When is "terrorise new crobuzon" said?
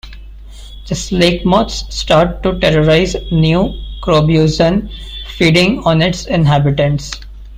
2.57-4.89